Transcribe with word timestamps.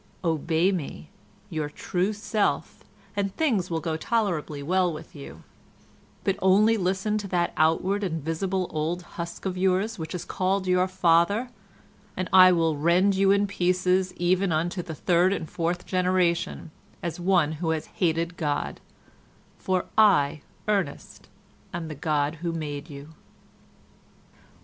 Obey 0.23 0.71
me, 0.71 1.09
your 1.51 1.69
true 1.69 2.11
self, 2.11 2.83
and 3.15 3.35
things 3.37 3.69
will 3.69 3.79
go 3.79 3.95
tolerably 3.95 4.63
well 4.63 4.91
with 4.91 5.15
you, 5.15 5.43
but 6.23 6.35
only 6.41 6.75
listen 6.75 7.19
to 7.19 7.27
that 7.27 7.53
outward 7.55 8.03
and 8.03 8.23
visible 8.23 8.65
old 8.71 9.03
husk 9.03 9.45
of 9.45 9.55
yours 9.59 9.99
which 9.99 10.15
is 10.15 10.25
called 10.25 10.65
your 10.65 10.87
father, 10.87 11.49
and 12.17 12.27
I 12.33 12.51
will 12.51 12.77
rend 12.77 13.13
you 13.13 13.29
in 13.29 13.45
pieces 13.45 14.11
even 14.15 14.51
unto 14.51 14.81
the 14.81 14.95
third 14.95 15.33
and 15.33 15.47
fourth 15.47 15.85
generation 15.85 16.71
as 17.03 17.19
one 17.19 17.51
who 17.61 17.69
has 17.69 17.85
hated 17.85 18.37
God; 18.37 18.81
for 19.59 19.85
I, 19.99 20.41
Ernest, 20.67 21.29
am 21.75 21.89
the 21.89 21.93
God 21.93 22.37
who 22.41 22.51
made 22.53 22.89
you." 22.89 23.09